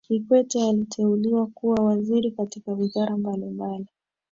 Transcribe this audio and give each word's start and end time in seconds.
kikwete 0.07 0.63
aliteuliwa 0.69 1.47
kuwa 1.47 1.83
waziri 1.85 2.31
katika 2.31 2.71
wizara 2.73 3.17
mbalimbali 3.17 3.85